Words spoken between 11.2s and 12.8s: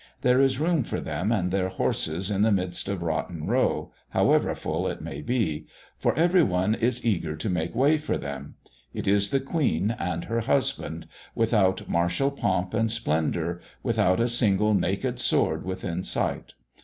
without martial pomp